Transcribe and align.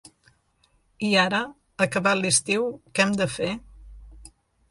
I 1.09 1.09
ara, 1.23 1.41
acabat 1.85 2.17
l’estiu, 2.21 2.65
què 2.95 3.05
hem 3.05 3.13
de 3.21 3.27
fer? 3.35 3.51